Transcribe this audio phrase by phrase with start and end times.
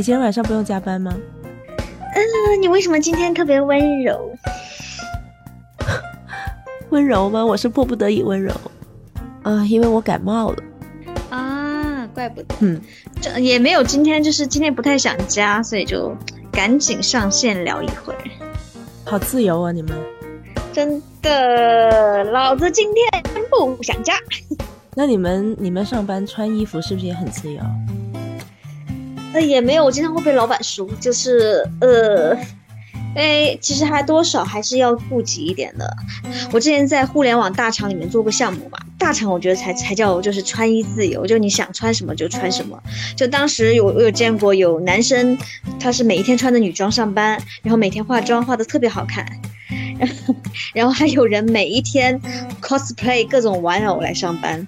[0.00, 1.14] 你今天晚上不用加班吗？
[2.14, 4.34] 嗯，你为什么今天特别温柔？
[6.88, 7.44] 温柔吗？
[7.44, 8.50] 我是迫不得已温柔。
[9.42, 10.56] 啊，因为我感冒了。
[11.28, 12.54] 啊，怪不得。
[12.60, 12.80] 嗯，
[13.20, 16.16] 这也没有今天，就是今天不太想加，所以就
[16.50, 18.18] 赶紧上线聊一会儿。
[19.04, 19.92] 好自由啊，你们。
[20.72, 23.06] 真的，老子今天
[23.50, 24.14] 不想加。
[24.96, 27.60] 那你们你们上班穿衣服是不是也很自由？
[29.32, 32.36] 呃，也没有，我经常会被老板说，就是呃，
[33.14, 35.88] 哎，其实还多少还是要顾及一点的。
[36.52, 42.82] 我之前在互联网大厂里面做过项目嘛，大厂我觉得才才叫就是穿衣自由，就你想穿什么就穿什么。
[43.16, 45.38] 就当时有我有见过有男生，
[45.78, 49.26] 他是每一天穿的女装上班，然后每天化妆化的特别好看。
[50.74, 52.20] 然后还有人每一天
[52.60, 54.66] cosplay 各种玩偶来上班，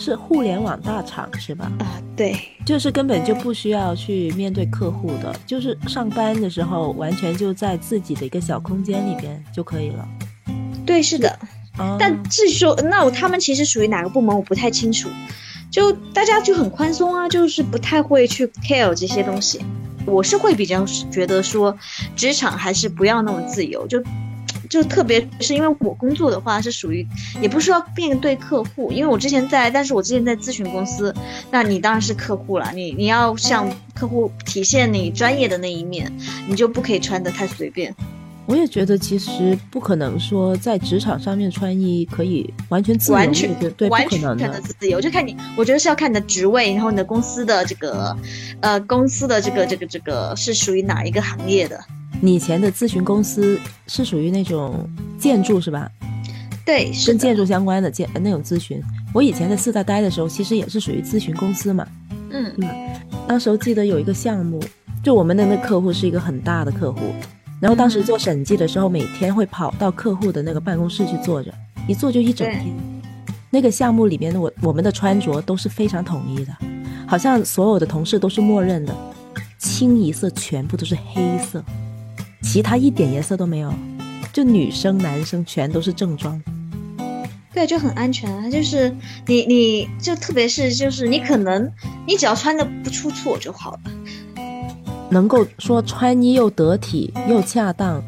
[0.00, 1.70] 是互联网大厂是吧？
[1.78, 10.08] 啊，对，就是根本就不需要去面对客户的，就是上班的时候完全就在自己的一个小空间里边就可以了。
[10.86, 11.38] 对，是的。
[11.98, 15.08] 但至于说那我他们其实属于哪个部门，我不太清楚。
[15.70, 19.60] 就大家就很宽松啊，就是不太会去 care 这些东西。
[20.06, 21.76] 我是会比较觉得说，
[22.16, 24.02] 职场还是不要那么自由，就。
[24.70, 27.06] 就特别是因为我工作的话是属于，
[27.42, 31.12] 也不是要面对客户，因为我之前在，但是我之前在咨询公司，
[31.50, 36.10] 那你当然是客户了，你你要向客户体现你专业的那一面，
[36.48, 37.94] 你就不可以穿的太随便。
[38.46, 48.16] 我也觉得其实不可能说在职场上面穿衣可以完全自由，完全对，完全的自由，就看你，我觉得是要看你的职位，然后你的公司的这个，
[48.60, 51.78] 呃，公司的这个这个这个是属于哪一个行业的。
[52.20, 55.88] 你以前的咨询公司是属于那种建筑是吧？
[56.66, 58.82] 对，跟建筑相关的建那种咨询。
[59.14, 61.86] 我以前在四大待的时候，其实也是属于咨询公司嘛。
[62.30, 62.68] 嗯嗯。
[63.26, 64.60] 当时候记得有一个项目，
[65.02, 67.00] 就我们的那客户是一个很大的客户，
[67.60, 71.52] 然后当时做审计的时候，每天会跑到客户的那个办公室去坐着，
[71.86, 72.74] 一坐就一整天。
[73.50, 76.56] 那个项目里面的我我们的穿着都是非常统一的，
[77.06, 78.94] 好像所有的同事都是默认的，
[79.58, 81.62] 清一色全部都是黑色。
[82.42, 83.72] 其他一点颜色都没有，
[84.32, 86.42] 就女生男生全都是正装，
[87.52, 88.48] 对，就很安全啊。
[88.48, 88.94] 就是
[89.26, 91.70] 你，你就特别是就是你可能
[92.06, 93.80] 你只要穿的不出错就好了，
[95.10, 98.02] 能够说穿衣又得体又恰当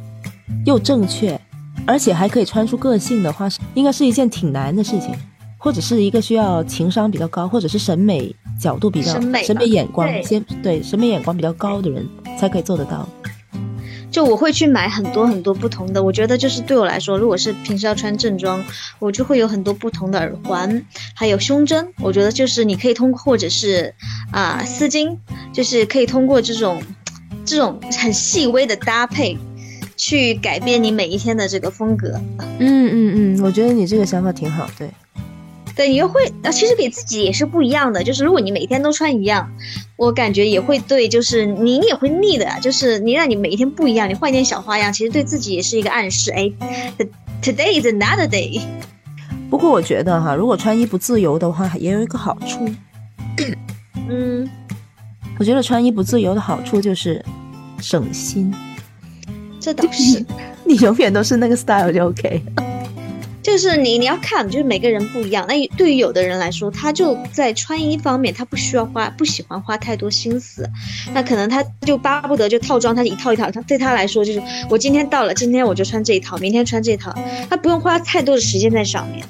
[0.64, 1.40] 又正确，
[1.86, 5.14] 而且还可以穿出个性的话，应该是一件挺难的事情，
[5.58, 12.08] 或者是一个需要情商比较高，或者是审美角度比较审美审美眼光先对审美眼光比较高的人
[12.38, 13.08] 才可以做得到。
[14.12, 18.62] 就我会去买很多很多不同的，我觉得就是对我来说，如果是平时要穿正装，
[18.98, 20.84] 我就会有很多不同的耳环，
[21.14, 21.94] 还有胸针。
[21.98, 23.94] 我觉得就是你可以通，或者是
[24.30, 25.16] 啊丝巾，
[25.54, 26.82] 就是可以通过这种
[27.46, 29.38] 这种很细微的搭配，
[29.96, 32.20] 去改变你每一天的这个风格。
[32.58, 34.90] 嗯嗯嗯，我觉得你这个想法挺好，对。
[35.74, 38.04] 对，你又会啊，其实给自己也是不一样的。
[38.04, 39.50] 就是如果你每天都穿一样，
[39.96, 42.58] 我感觉也会对，就是你你也会腻的呀。
[42.60, 46.30] 就是你让你每一天不一样，你换一点小花样，其实对自己也是一个暗示。
[46.32, 46.52] 哎
[47.42, 48.60] ，Today is another day。
[49.50, 52.68] 不过我觉得哈，如果穿衣不自由的话，也有一个好处。
[54.08, 54.48] 嗯，
[55.38, 57.24] 我觉得穿衣不自由的好处就是
[57.80, 58.52] 省心。
[59.60, 60.24] 这倒是，
[60.64, 62.42] 你永远都是那个 style 就 OK。
[63.52, 65.46] 就是你你要看，就是每个人不一样。
[65.46, 70.66] 那对于有的人来说，他就在穿衣方面，他不需要花，不喜欢花太多心思。
[71.12, 73.50] 那可能他就巴不得就套装，他一套一套。
[73.50, 77.14] 他对他来说，就是我今天到了，今天我就穿这一套，明天穿这套，
[77.50, 79.22] 他不用花太多的时间在上面。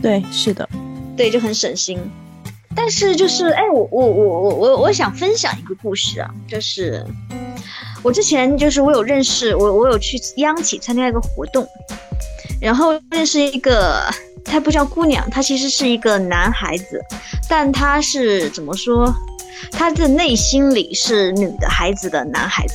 [0.00, 0.66] 对，是的，
[1.14, 2.00] 对，就很省心。
[2.74, 7.04] 但是就是，哎，我我我我我我想分享一个故事啊，就是
[8.02, 11.68] 我之前就是我有认识，我我有去央企参加一个活动。
[12.66, 14.02] 然后认识一个，
[14.44, 17.00] 他不叫姑娘，他其实是一个男孩子，
[17.48, 19.14] 但他是怎么说？
[19.70, 22.74] 他的内心里是女的孩子的男孩子。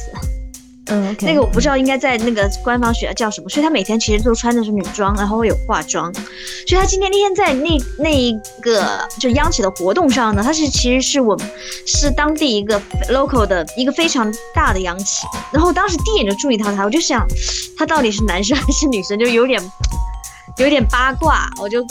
[0.91, 6.13] 嗯， 那个我不知道应该在那个官方学校叫什么，所以他每天其实都穿的是女装，然后会有化妆。
[6.13, 6.23] 所
[6.69, 11.49] 以他今天那天在那那一个就央企的活动上呢，他是其实是我们
[11.87, 12.79] 是当地一个
[13.09, 15.25] local 的一个非常大的央企。
[15.51, 17.25] 然后当时第一眼就注意到他，我就想
[17.77, 19.61] 他到底是男生还是女生，就有点
[20.57, 21.85] 有点八卦，我就。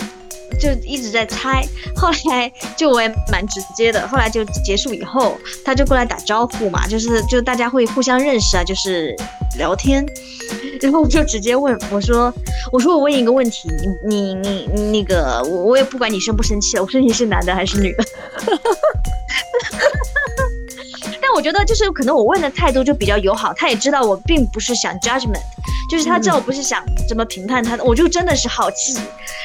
[0.58, 1.64] 就一直在猜，
[1.96, 4.06] 后来就我也蛮直接的。
[4.08, 9.14] 后来就结束以后，他就过来打招呼嘛，就是就大家会互相认识啊，就是
[9.56, 10.04] 聊天。
[10.80, 12.32] 然后我就直接问我说
[12.72, 13.68] ：“我说我问一个问题，
[14.08, 18.04] 你你你那个我我也不管你生不生气了，我说你是男的还是女的？”
[21.40, 25.40] 但我我觉得就是可能我问的态度就比较友好，他也知道我并不是想 judgment，
[25.90, 28.94] 就是他知道我不是想怎么评判他的，我就真的是好奇。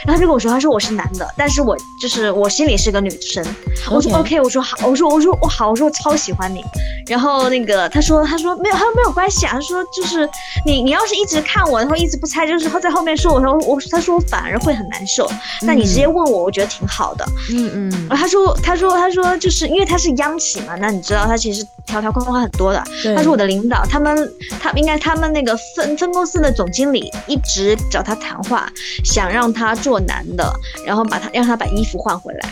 [0.05, 3.43] 然后他就跟我说，他说我是男的，但是我就是我心里是个女生。
[3.89, 6.61] 我说 OK，我说好，我说我说我好，我说我超喜欢你。
[7.07, 10.29] 然后那个他说他说没有，他说没有关系啊，他说就是
[10.65, 15.29] 你你要是一直看我，然后一直不猜，就是他在后面说我说我他说我反而会很难受。
[15.61, 17.25] 那你直接问我，我觉得挺好的。
[17.51, 18.07] 嗯嗯。
[18.09, 22.83] 然后他说他说他说就是因为他是央企嘛，那你知道他其实条条框框很多的。
[23.15, 28.69] 他是我的领导，他们他应该他们那个分分公司的总经理一直找他谈话，
[29.03, 30.51] 想让他做男的，
[30.85, 32.49] 然后把他让他把衣服换回来，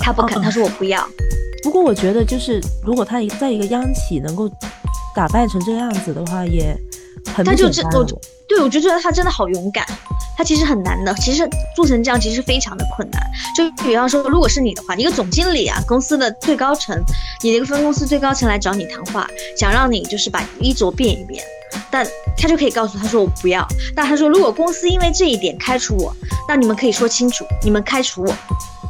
[0.00, 1.06] 他不肯，他说我不要。
[1.62, 4.48] 不过我觉得就是如果他在一个央企能够
[5.14, 6.76] 打扮成这样子的话，也
[7.34, 8.04] 很他就这我
[8.48, 9.84] 对我就觉得他真的好勇敢。
[10.36, 13.22] 他其实很难的，其实做成这样其实非常的困难。
[13.56, 16.96] 就比方说，如果是你的话，一个总经理啊，公司的最高层，
[17.42, 19.26] 你的一个分公司最高层来找你谈话，
[19.58, 21.42] 想让你就是把衣着变一变，
[21.90, 22.06] 但
[22.36, 23.66] 他就可以告诉他说我不要。
[23.94, 26.14] 但他说如果公司因为这一点开除我，
[26.48, 28.34] 那你们可以说清楚，你们开除我。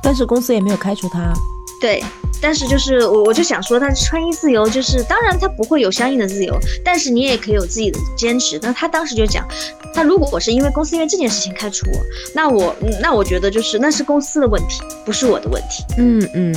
[0.02, 1.32] 但是公司也没有开除他。
[1.81, 2.02] 对。
[2.38, 8.58] 但是就是我我就想说，他穿衣自由，就是当然他不会有相应的自由，但是你也可以有自己的坚持。
[8.62, 9.49] 那他当时就讲，
[9.94, 11.99] 那如果我是因为公司因为这件事情开除我，
[12.34, 15.82] 那我那我觉得就是那是公司的问题，不是我的问题。
[15.96, 16.55] 嗯嗯，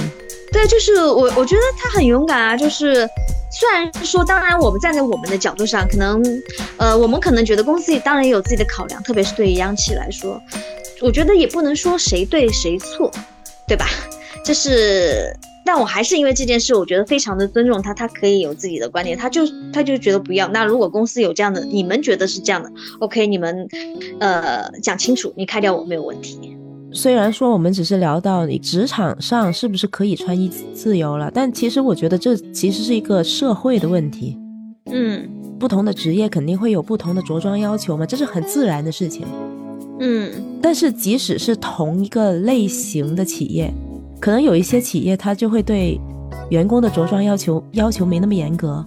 [0.51, 2.57] 对，就是我我觉得他很勇敢啊。
[2.57, 3.09] 就是
[3.49, 6.21] 虽然说，当然我们站在我们的角度上，可能
[6.75, 10.39] 呃我们可能觉得公司当然也有自己的考量，特别是对于央企来说，
[10.99, 13.09] 我觉得也不能说谁对谁错，
[13.65, 13.87] 对吧？
[14.43, 15.33] 就是。
[15.65, 20.47] 但我还是因为这件事，我觉得非常的尊重他，他可以有自己的观点，他就他就觉得不要。
[20.47, 23.67] 那如果公司有这样的，你们觉得是这样的，OK，你们，
[24.19, 26.57] 呃，讲清楚，你开掉我没有问题。
[26.91, 34.39] 虽然说我们只是聊到你职场上是不是可以穿衣自由了，但其实我觉得这其实是一个社会的问题。
[34.91, 39.23] 嗯，不同的职业肯定会有不同的着装要求嘛，这是很自然的事情。
[39.99, 40.31] 嗯，
[40.63, 43.71] 但是即使是同一个类型的企业。
[44.19, 45.99] 可能有一些企业，它就会对
[46.49, 48.85] 员工的着装要求要求没那么严格，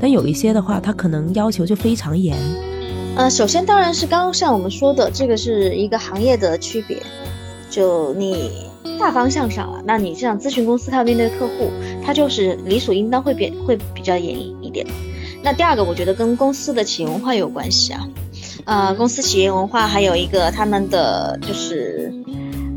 [0.00, 2.36] 但有一些的话，它可能要求就非常严。
[3.16, 6.98] 呃，首先当然是刚刚像我们说的，这个是一个行业的区别。
[7.70, 8.50] 就你
[8.98, 11.70] 大方向上了，那你像咨询公司，它要面对客户，
[12.04, 14.86] 它就是理所应当会变会比较严一点。
[15.42, 18.06] 那第二个，我觉得跟公司的企业文化有关系啊。
[18.64, 22.12] 呃，公司企业文化还有一个他们的就是。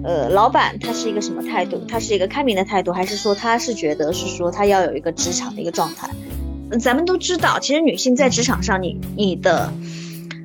[0.04, 1.84] 呃，老板他是一个什么态度？
[1.88, 6.10] 他是一个开明的态度，还是说他是觉得是说他要有一个职场的一个状态？
[6.80, 9.72] 咱们都知道，其实女性在职场上，你你的。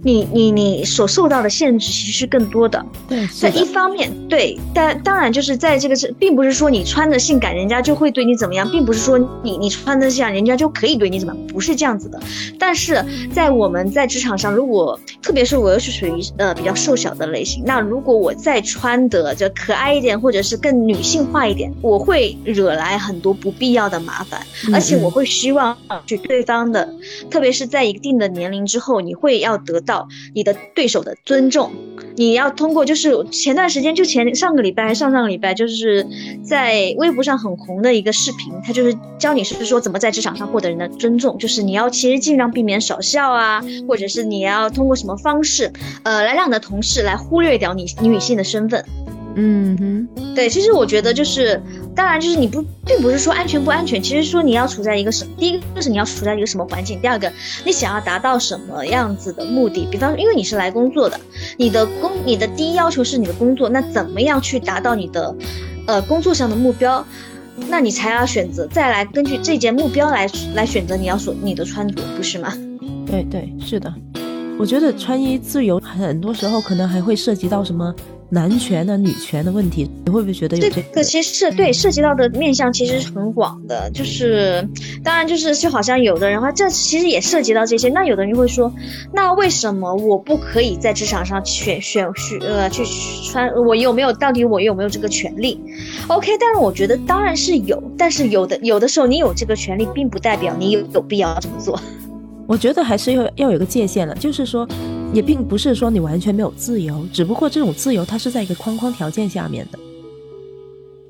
[0.05, 12.21] 你你你所受到的限制其实是更多的，对，在一方面，对，但当然就是在这个是，并不是说你穿的性感，人家就会对你怎么样，并不是说你你穿的这样，人家就可以对你怎么，不是这样子的。
[12.59, 13.03] 但是
[13.33, 25.75] 在我们在职场上，如果特别是我又是属于呃比较瘦小的类型，那如果我再穿的就可爱一点，或者是更女性化一点，我会惹来很多不必要的麻烦，而且我会希望
[26.07, 26.87] 去对方的，
[27.31, 29.94] 特别是在一定的年龄之后，你会要得到。
[30.35, 31.73] 你的对手的尊重，
[32.17, 36.07] 你要通过就是前段时间就前上个礼拜还上上个礼拜，就是
[36.43, 48.85] 在微博上很红的一个视频，他就是教你是说怎么在职场上获得人的尊重，就是你要其实尽量避免少笑啊，或者是你要通过什么方式，呃，来让你的同事来忽略掉你女性的身份。
[49.37, 51.61] 嗯哼，对，其实我觉得就是，
[51.95, 57.33] 当然就是你不，并不是说安全不安全，其实说你要处在一个什，第一个就是你要处在一个什么环境，第二个
[57.65, 61.21] 你想要达到什么样子的目的，比方说，因为你是来工作的，
[61.57, 65.35] 你的工，你的第一要求是你的工作，那怎么样去达到你的，
[65.87, 67.07] 呃，工作上的目标，
[67.69, 72.53] 那你才要选择再来根据这件目标来来选择你要所你的穿着，不是吗？
[73.07, 73.93] 对对，是的，
[74.59, 77.95] 我觉得穿衣自由很多时候可能还会涉及到什么。
[78.31, 81.03] 男权的、女权的问题，你会不会觉得有这个？
[81.05, 84.67] 其实是对涉及到的面向其实是很广的，就是
[85.05, 87.89] 当然就是就好像有的人话，这其实也涉及到这些。
[87.91, 88.73] 那有的人就会说，
[89.13, 92.83] 那为什么我不可以在职场上选选去呃去
[93.31, 93.49] 穿？
[93.55, 95.61] 我有没有到底我有没有这个权利
[96.09, 101.79] ？OK，但是我觉得当然是有，但是有的有的时候你有这个权利，并不代表你有有必要这么做。
[102.47, 104.67] 我觉得还是要要有个界限的，就是说。
[105.15, 109.79] 也并不是说你完全没有自由，只不过这种自由它是在一个框框条件下面的。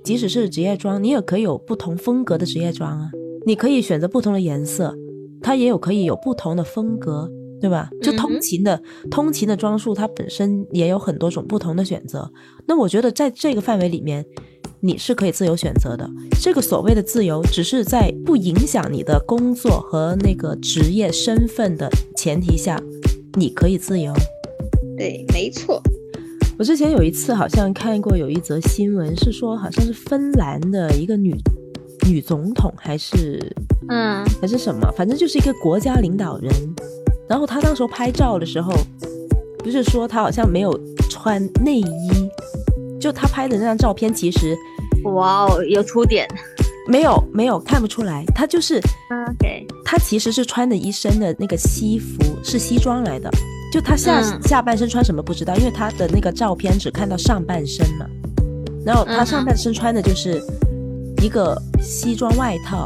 [0.05, 3.11] 即使是职业装，你也可以有不同风格的职业装啊，
[3.47, 4.95] 你可以选择不同的颜色，
[5.41, 7.89] 它也有可以有不同的风格，对吧？
[8.03, 12.31] 就通勤的通勤的装束，它本身也有很多种不同的选择。
[12.67, 14.23] 那我觉得在这个范围里面，
[14.81, 16.07] 你是可以自由选择的。
[16.39, 22.79] 这个所谓的自由，只是在不影响你的工作和那个职业身份的前提下，
[23.37, 24.13] 你可以自由。
[24.97, 25.83] 对，没错。
[26.57, 31.35] 我之前有一次好像看过有一则新闻，是说好像是芬兰的一个女
[32.09, 33.41] 女总统，还是
[33.89, 36.53] 嗯，还是什么，反正就是一个国家领导人。
[37.29, 38.73] 然后她当时候拍照的时候，
[39.59, 40.79] 不是说她好像没有
[41.11, 42.11] 穿内衣，
[43.01, 44.57] 就她拍的那张照片，其实
[45.05, 46.29] 哇哦，有凸点。
[46.87, 48.81] 没有没有看不出来，他就是
[49.31, 53.31] ，OK，他其实是穿的一身的那个西服，是西装来的。
[53.73, 58.07] 就他下下半身穿什么不知道，因为他的那个照片只看到上半身嘛。
[58.85, 60.41] 然后他上半身穿的就是
[61.23, 62.85] 一个西装外套，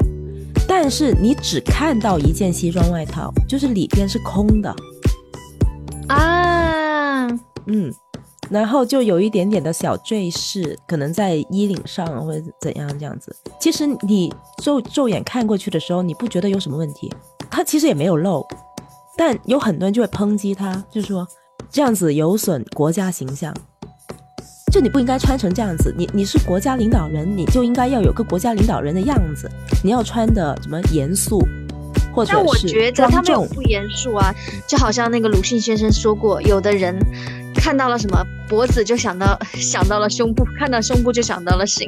[0.67, 4.75] 但是你只看到一件西装外套，就是里边是空的。
[6.07, 7.27] 啊，
[7.67, 7.93] 嗯，
[8.51, 13.35] 然后就有一点点的小坠饰，可能在衣领上或者怎样这样子。
[13.61, 17.13] 其实你骤骤眼看过去的时候，你不觉得有什么问题？
[17.51, 18.47] 他其实也没有漏。
[19.17, 21.27] 但有很多人就会抨击他，就说
[21.69, 23.53] 这样子有损国家形象，
[24.73, 25.93] 就你不应该穿成这样子。
[25.99, 29.51] 你你是国家领导人，你就应该要有个国家领导人的样子。
[29.83, 31.43] 你要穿的什么严肃，
[32.15, 33.49] 或者是庄重？
[33.49, 34.33] 不严肃啊，
[34.69, 36.97] 就好像那个鲁迅先生说过，有的人
[37.69, 41.87] 看到了什么脖子就想到 想到了胸部，看到胸部就想到了心。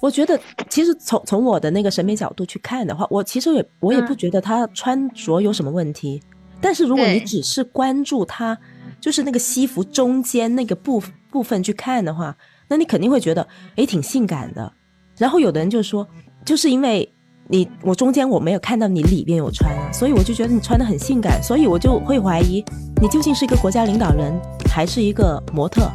[0.00, 6.22] 我觉得其实从从我的那个审美角度去看的话，我其实也我也不觉得他穿着有什么问题。
[6.58, 8.56] 但是如果你只是关注他，
[8.98, 12.34] 就是那个西服中间那个部部分去看的话，
[12.68, 13.46] 那你肯定会觉得
[13.76, 14.72] 诶挺性感的。
[15.18, 16.08] 然后有的人就说，
[16.46, 17.06] 就是因为
[17.48, 22.64] 你我中间我没有看到你里边有穿啊，所以我就觉得你穿的很性感，所以我就会怀疑
[23.00, 24.32] 你究竟是一个国家领导人
[24.70, 25.90] 还是一个模特。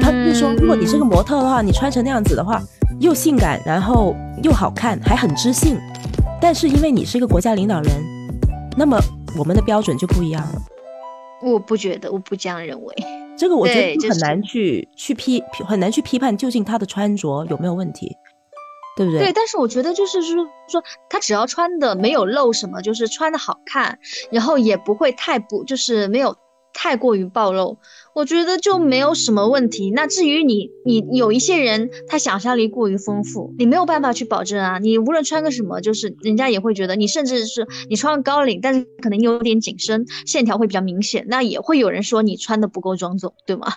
[0.00, 2.62] 他就说，如果你是个模特的话，你穿成那样子的话，
[3.00, 5.76] 又性感，然后又好看，还很知性。
[6.40, 7.92] 但是因为你是一个国家领导人，
[8.76, 8.98] 那么。
[9.38, 10.62] 我们的标准就不一样了，
[11.42, 12.94] 我不觉得，我不这样认为。
[13.36, 18.16] 这个我觉得很难去去批，很难去批判究竟他的穿着有没有问题，
[18.96, 19.20] 对不对？
[19.20, 23.98] 对，但是我觉得就是说说他只要穿的没有露什么，就是穿的好看，
[24.32, 26.36] 然后也不会太不，就是没有。
[26.78, 27.78] 太过于暴露，
[28.14, 29.90] 我觉得就没有什么问题。
[29.92, 34.78] 那至于你，你有一些人他想象力过于丰富，你没有办法去保证啊。
[34.78, 43.72] 你无论穿个什么，就是人家也会觉得你，甚至是你穿个高领，但是可能有点紧身，线条会比较明显，那也会有人说你穿的不够庄重，对吗？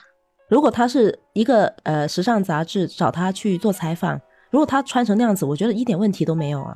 [0.50, 6.74] 如果他是一个呃时尚杂志找他去做采访，如果他穿成那样子，我觉得一点问题都没有啊。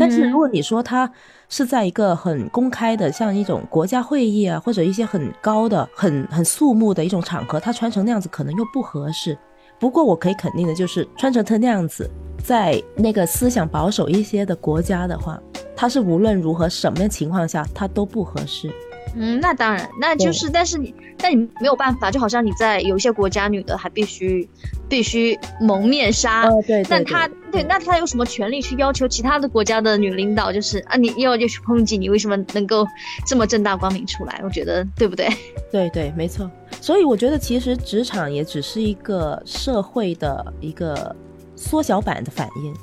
[0.00, 1.08] 但是如果你说他
[1.48, 9.38] 是在一个很公开的，像一种国家会议啊，或者一些很高的、很很肃穆的一种场合，他穿成那样子可能又不合适。
[9.78, 12.10] 不过我可以肯定的就是，穿成他那样子，
[12.42, 15.40] 在那个思想保守一些的国家的话，
[15.76, 18.68] 他是无论如何什么情况下他都不合适。
[19.16, 24.48] 嗯，那当然，那就是，但是你，但你没有办法，就好像你在有一些国家，女的还必须
[24.88, 26.48] 必须蒙面纱。
[26.48, 26.84] 哦，对。
[26.88, 32.86] 那他对，那他有什么权利去要求其他的国家的女领导，就是啊，你要就去抨击你为什么能够
[33.26, 34.40] 这么正大光明出来？
[34.44, 35.28] 我觉得对不对？
[35.72, 36.50] 对对，没错。
[36.80, 41.14] 所以我觉得其实职场也只是一个社会的一个
[41.56, 42.74] 缩小版的反应。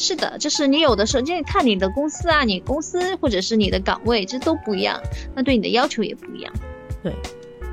[0.00, 4.98] 是的，就是你有的时候，就是看你的公司啊，你公司或者是你的岗位，这都不一样，
[5.34, 6.52] 那对你的要求也不一样。
[7.02, 7.12] 对，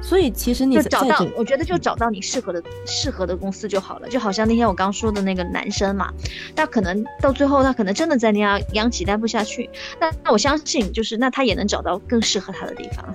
[0.02, 4.10] 所以其实你找到，我觉得就找到你适合的适合的公司就好了。
[4.10, 6.12] 就好像那天我刚说的那个男生嘛，
[6.56, 9.70] 那可能到最后他可能真的在那家央企待不下去，
[10.02, 13.14] 那那我相信就是那他也能找到更适合他的地方。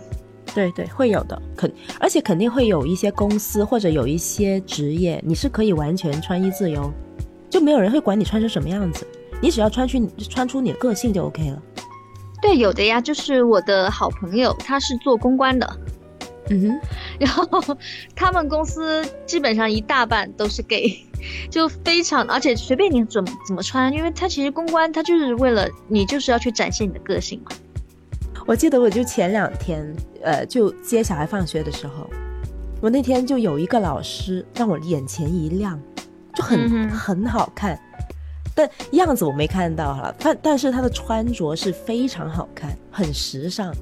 [0.55, 6.93] 对对，会有的，肯而且肯定会有一些公司或者有一些职业，你是可以完全穿衣自由。
[7.51, 9.07] 就没有人会管你穿成什么样子，
[9.43, 11.63] 你只要穿去穿出你的个性就 OK 了。
[12.41, 15.79] 对，有的呀，就是我的好朋友，他是做公关的，
[16.49, 16.81] 嗯哼，
[17.19, 17.63] 然后
[18.15, 21.05] 他们公司基本上一大半都是 gay，
[21.51, 27.51] 就非常，而且随便你怎么怎么穿，因为他其实公关他就是为了你就是要去展现你的个性嘛。
[28.47, 32.09] 我记得我就前两天，呃，就接小孩放学的时候，
[32.81, 35.79] 我那天就有一个老师让我眼前一亮。
[36.35, 37.79] 就很很好看，
[38.55, 40.15] 但样子我没看到哈。
[40.19, 43.75] 但但是他的穿着是非常好看，很时尚。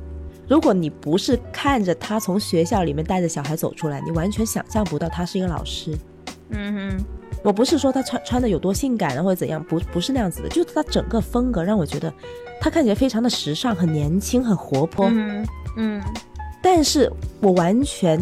[0.48, 5.94] 如果你不是看着他从学校里面带着小孩走出来，你完全想象不到他是一个老师。
[6.50, 7.04] 嗯哼，
[7.44, 12.10] 我不是说他穿穿的有多性感啊或者怎样，不不是那样子的，就是他整个风格让我觉得
[12.58, 15.06] 他看起来非常的时尚，很年轻，很活泼。
[15.10, 16.02] 嗯嗯，
[16.62, 18.18] 但是我完全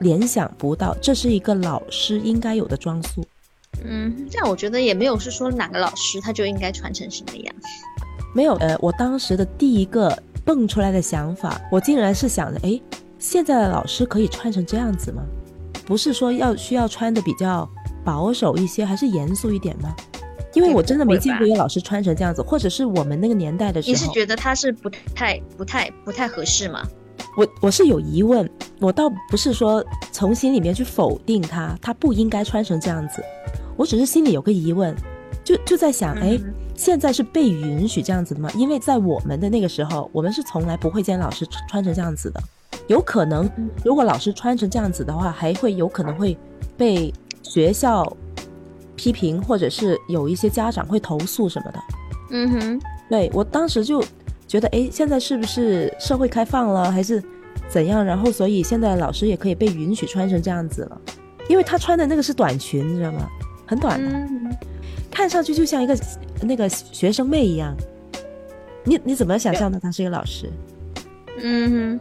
[0.00, 3.24] 联想不到这是一个老师应该有的装束。
[3.86, 7.54] 嗯，这样我觉得也没有是说哪个老师他就应该传成什么样。
[8.34, 12.80] 没有，呃，我当时的第一个蹦出来的想法，我竟然是想着，哎，
[13.18, 15.22] 现在的老师可以穿成这样子吗？
[15.84, 17.68] 不是说要需要穿的比较
[18.04, 19.94] 保守一些，还是严肃一点吗？
[20.54, 26.82] 因为我真的没见过有老师穿成这样子，或者是我们那个年代的时候，你是觉得他是不太、不太、不太合适吗？
[27.36, 28.48] 我我是有疑问，
[28.78, 33.22] 我倒不是说从心里面去否定他，他不应该穿成这样子，
[33.76, 34.94] 我只是心里有个疑问，
[35.44, 36.38] 就就在想，哎。
[36.74, 38.50] 现在是被允许这样子的吗？
[38.56, 42.42] 因为在我们的那个时候，我们是从来不会见老师穿成这样子的。
[42.88, 43.48] 有可能，
[43.84, 46.36] 如果老师穿成这样子的话，还会有可能会
[46.76, 47.12] 被
[47.42, 48.10] 学校
[48.96, 51.80] 批评，或者是有一些家长会投诉什么的。
[52.30, 54.02] 嗯哼，对我当时就
[54.48, 57.22] 觉得，哎，现在是不是社会开放了，还是
[57.68, 58.02] 怎样？
[58.02, 61.00] 然后，所以现在老师也可以被允许穿成这样子了，
[61.48, 63.28] 因为他穿的那个是短裙，你知道吗？
[63.66, 64.56] 很短的，
[65.10, 65.96] 看上去就像一个。
[66.44, 67.72] 那个学生妹一样，
[68.82, 69.78] 你你怎么想象的？
[69.78, 70.50] 她是一个老师？
[71.40, 71.96] 嗯，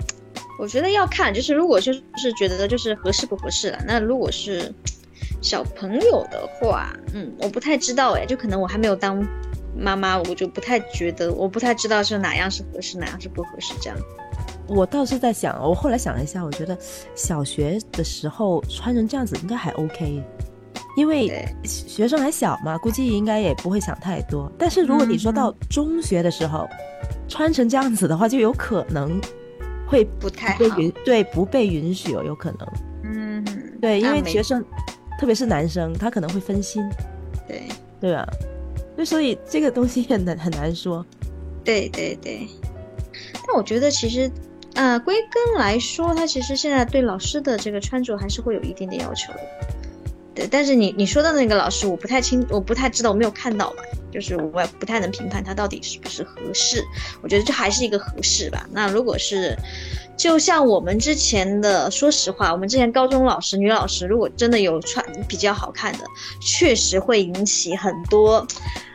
[0.57, 3.77] 我觉得要看，就是如果就是觉得就是合适不合适了。
[3.85, 4.73] 那如果是
[5.43, 9.23] 小朋友的话，嗯，我不太知道哎，就可能我还没有当
[9.77, 13.99] 妈妈，我就不太觉得，我不太知道是哪样是合适，哪样是不合适这样。
[14.67, 16.75] 我倒是在想，我后来想了一下，我觉得
[17.13, 20.23] 小学的时候穿成这样子应该还 OK。
[20.95, 24.51] 因为学生还小嘛，估计应该也不会想太多。
[24.57, 26.67] 但是如果你说到中学的时候，
[27.27, 29.19] 穿成这样子的话，就有可能
[29.87, 32.67] 会不太被允，对，不被允许哦，有可能。
[33.03, 33.45] 嗯，
[33.81, 34.63] 对，因为学生，
[35.19, 36.83] 特别是男生，他可能会分心。
[37.47, 37.63] 对，
[37.99, 38.27] 对吧？
[38.97, 41.05] 就所以这个东西很难很难说。
[41.63, 42.47] 对对对。
[43.47, 44.29] 但我觉得其实，
[44.75, 49.39] 呃，归根来说，他其实现在对老师的这个穿着还是会有一定的要求的。
[50.33, 56.83] 对，但是你你说的那个老师，我不太清，我不太知道，我没有看到嘛，就是我也不太能评判他到底是不是合适。
[57.21, 58.65] 我觉得这还是一个合适吧。
[58.71, 59.57] 那如果是，
[60.21, 66.05] 就像我们之前的，说实话，我们之前高中老师女老师，如果真的有穿比较好看的，
[66.39, 68.45] 确实会引起很多。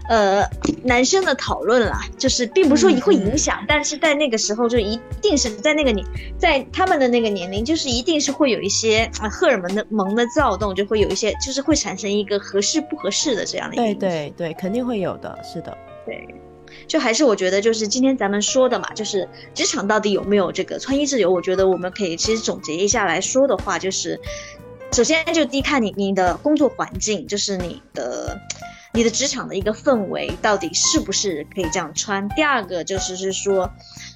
[0.09, 0.49] 呃，
[0.85, 6.07] 男生的讨论啦，就是并不是说会影响，但是在那个时候就一定是在那个年，
[6.39, 13.75] 在他们的那个年龄，就是一定是会有一些荷尔蒙的萌的躁动，就会有一些，就是会产生一个合适不合适的这样的。
[13.75, 15.77] 对对对，肯定会有的，是的。
[16.07, 16.25] 对，
[16.87, 21.31] 就还是我觉得就是今天咱们说的嘛，就是职场到底有没有这个穿衣自由？
[21.31, 24.21] 我觉得我们可以其实总结一下来说的话，就是
[24.93, 28.41] 首先就第一看你你的工作环境，就是你的。
[28.93, 32.27] 你的职场的一个氛围到底是不是可以这样穿？
[32.31, 33.71] 第二个就是是说，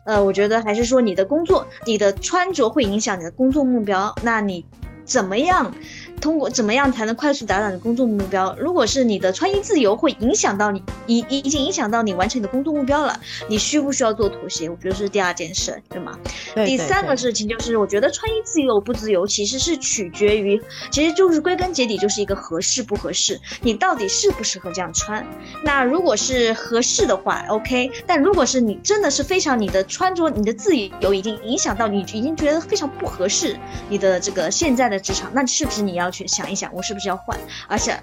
[0.07, 4.65] 呃，我觉得还是说你的工作，你的穿着会影响你的工作目标，那你
[5.05, 5.75] 怎么样？
[6.21, 8.55] 通过怎么样才能快速达到你的工作目标？
[8.59, 14.69] 如果是你的穿衣自由会影响到你，已已经影响到你完成你的工作目标了，你需不需要做妥协？
[14.69, 16.19] 我觉得是第二件事，对吗？
[16.67, 25.27] 第三个事情就是，我觉得穿衣自由不自由其实是取决于，其实就是归根结底就是一个合适不合适，你到底适不适合这样穿？
[25.65, 27.91] 那如果是合适的话，OK。
[28.07, 33.57] 但如果是你真的是非常你的穿着，你的自由已经影响到你，已经觉得非常不合适
[33.89, 36.10] 你的这个现在的职场，那是不是你要？
[36.11, 37.39] 去想一想，我是不是要换？
[37.69, 37.99] 而且，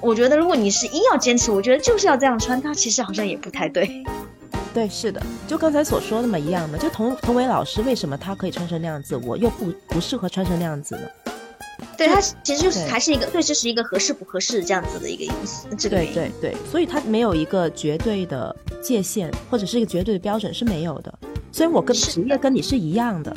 [0.00, 4.04] 我觉得如果你是硬要坚持，我觉得就是要这样穿，它其实好像也不太对。
[4.74, 6.76] 对，是的，就刚才所说的嘛，一样的。
[6.76, 11.02] 就同同为老师，为什么他可以穿成那样子，我又不不适合穿成那样子呢？
[11.96, 15.68] 对他其实就是还是一个对，这是一个合适不合适这样子的一个因素。
[15.78, 21.18] 这个对对对，所以他没有一个绝对的界限，或者是一个绝对的标准是没有的。
[21.52, 23.32] 虽然我跟职业跟你是一样的，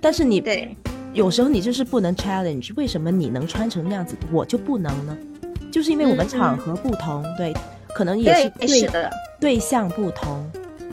[0.00, 0.76] 但是你对。
[1.12, 5.16] 有时候你就是不能 challenge，为什么你能穿成那样子，我就不能呢？
[5.70, 7.52] 就是因为我们场合不同，对，
[7.94, 10.44] 可能也是对的对象不同，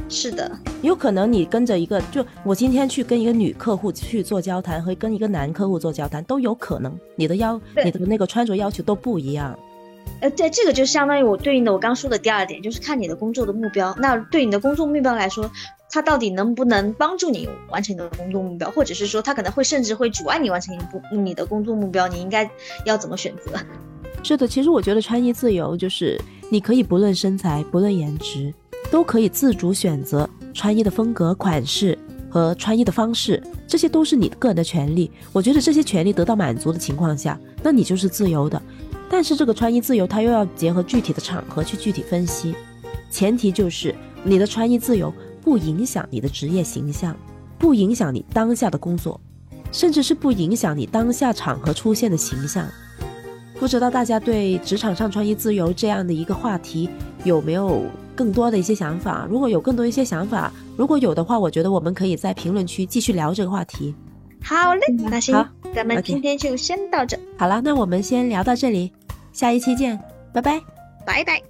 [0.10, 0.52] 是的，
[0.82, 9.58] 有可能你跟着一个，就我今天去跟一个女客户去做交谈，和跟一个男客户做交谈都有可能，你的要你的那个穿着要求都不一样。
[10.22, 13.96] 呃，对，这个就相当于我对应的我刚说的第二点，就是看你的工作的目标。
[14.00, 15.50] 那对你的工作目标来说。
[15.90, 22.08] 它到底能不能帮助你完成你的工作目标，或者是说它可能会甚至会阻碍你完成你不你的工作目标？
[22.08, 22.50] 你应该
[22.86, 23.52] 要怎么选择？
[24.24, 26.20] 是的，其实我觉得穿衣自由就是
[26.50, 28.54] 你可以不论身材、不论颜值，
[28.92, 31.98] 都可以自主选择穿衣的风格、款式
[32.30, 35.10] 和穿衣的方式，这些都是你个人的权利。
[35.32, 38.62] 我觉得这些权利得到满足的情况下，那你就是自由的。
[39.10, 42.54] 但是这个穿衣自由，它又要结合具体的场合去具体分析，
[43.10, 45.14] 前提就是你的穿衣自由。
[45.48, 47.16] 不影响你的职业形象，
[47.58, 49.18] 不影响你当下的工作，
[49.72, 52.68] 甚至是不影响你当下场合出现的形象。
[53.58, 56.90] 不知道大家对职场上穿衣自由这样的一个话题
[57.24, 59.26] 有没有更多的一些想法？
[59.30, 63.96] 如果有更多一些想法，如果有的话，我觉得我们可以在评论区继续聊这个话题。
[64.44, 68.92] 好嘞，那行，咱们今天就先到这，好了，那我们先聊到这里，
[69.32, 69.98] 下一期见，
[70.34, 70.60] 拜拜。
[71.06, 71.42] 拜拜。